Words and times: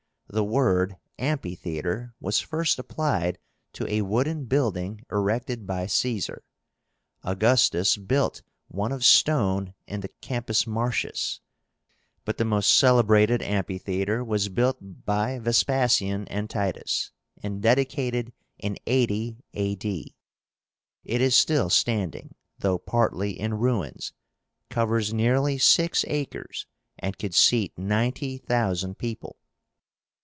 The 0.33 0.45
word 0.45 0.95
Amphitheatre 1.19 2.13
was 2.21 2.39
first 2.39 2.79
applied 2.79 3.37
to 3.73 3.85
a 3.93 4.01
wooden 4.01 4.45
building 4.45 5.03
erected 5.11 5.67
by 5.67 5.87
Caesar. 5.87 6.45
Augustus 7.21 7.97
built 7.97 8.41
one 8.69 8.93
of 8.93 9.03
stone 9.03 9.73
in 9.87 9.99
the 9.99 10.07
Campus 10.21 10.65
Martius, 10.65 11.41
but 12.23 12.37
the 12.37 12.45
most 12.45 12.73
celebrated 12.73 13.41
amphitheatre 13.41 14.23
was 14.23 14.47
built 14.47 14.77
by 14.79 15.37
Vespasian 15.37 16.29
and 16.29 16.49
Titus, 16.49 17.11
and 17.43 17.61
dedicated 17.61 18.31
in 18.57 18.77
80 18.87 19.43
A. 19.55 19.75
D. 19.75 20.15
It 21.03 21.19
is 21.19 21.35
still 21.35 21.69
standing, 21.69 22.35
though 22.57 22.77
partly 22.77 23.37
in 23.37 23.55
ruins, 23.55 24.13
covers 24.69 25.13
nearly 25.13 25.57
six 25.57 26.05
acres, 26.07 26.67
and 26.97 27.19
could 27.19 27.35
seat 27.35 27.77
ninety 27.77 28.37
thousand 28.37 28.97
people. 28.97 29.35